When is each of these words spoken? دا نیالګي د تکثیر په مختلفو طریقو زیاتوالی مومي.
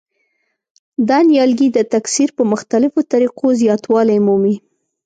دا 1.09 1.17
نیالګي 1.29 1.67
د 1.73 1.77
تکثیر 1.93 2.29
په 2.37 2.43
مختلفو 2.51 2.99
طریقو 3.11 3.47
زیاتوالی 3.61 4.17
مومي. 4.25 4.55